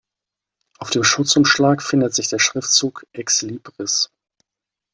[0.79, 4.09] Auf dem Schutzumschlag findet sich der Schriftzug "ex libris".